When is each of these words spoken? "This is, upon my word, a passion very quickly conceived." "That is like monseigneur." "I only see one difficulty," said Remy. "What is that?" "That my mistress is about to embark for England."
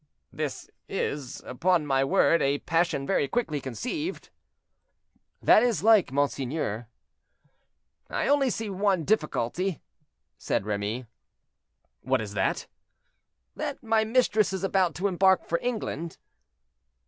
"This 0.33 0.67
is, 0.89 1.41
upon 1.45 1.85
my 1.85 2.03
word, 2.03 2.41
a 2.41 2.57
passion 2.57 3.05
very 3.05 3.27
quickly 3.27 3.61
conceived." 3.61 4.31
"That 5.43 5.61
is 5.61 5.83
like 5.83 6.11
monseigneur." 6.11 6.87
"I 8.09 8.27
only 8.27 8.49
see 8.49 8.67
one 8.67 9.03
difficulty," 9.03 9.79
said 10.39 10.65
Remy. 10.65 11.05
"What 12.01 12.19
is 12.19 12.33
that?" 12.33 12.65
"That 13.55 13.83
my 13.83 14.03
mistress 14.03 14.53
is 14.53 14.63
about 14.63 14.95
to 14.95 15.07
embark 15.07 15.45
for 15.47 15.59
England." 15.61 16.17